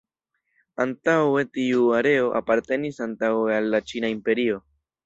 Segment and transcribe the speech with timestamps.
[0.85, 4.63] Antaŭe tiu areo apartenis antaŭe al la Ĉina Imperio.